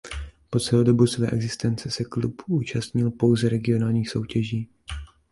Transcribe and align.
Po 0.49 0.59
celou 0.59 0.83
dobu 0.83 1.07
své 1.07 1.27
existence 1.29 1.91
se 1.91 2.03
klub 2.03 2.41
účastnil 2.47 3.11
pouze 3.11 3.49
regionálních 3.49 4.09
soutěží. 4.09 4.67